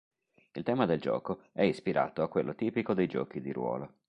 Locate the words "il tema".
0.53-0.87